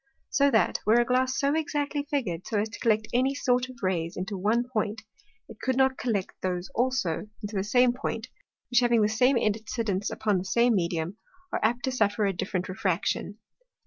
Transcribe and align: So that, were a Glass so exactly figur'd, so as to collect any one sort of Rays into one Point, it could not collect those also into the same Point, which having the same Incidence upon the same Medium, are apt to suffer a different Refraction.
So 0.31 0.49
that, 0.49 0.79
were 0.83 0.99
a 0.99 1.05
Glass 1.05 1.37
so 1.37 1.53
exactly 1.53 2.07
figur'd, 2.09 2.47
so 2.47 2.57
as 2.57 2.69
to 2.69 2.79
collect 2.79 3.07
any 3.13 3.33
one 3.33 3.35
sort 3.35 3.69
of 3.69 3.83
Rays 3.83 4.17
into 4.17 4.35
one 4.35 4.67
Point, 4.67 5.03
it 5.47 5.59
could 5.61 5.77
not 5.77 5.99
collect 5.99 6.31
those 6.41 6.71
also 6.73 7.27
into 7.43 7.55
the 7.55 7.63
same 7.63 7.93
Point, 7.93 8.27
which 8.71 8.79
having 8.79 9.03
the 9.03 9.07
same 9.07 9.37
Incidence 9.37 10.09
upon 10.09 10.39
the 10.39 10.43
same 10.43 10.73
Medium, 10.73 11.17
are 11.53 11.59
apt 11.61 11.83
to 11.83 11.91
suffer 11.91 12.25
a 12.25 12.33
different 12.33 12.67
Refraction. 12.67 13.37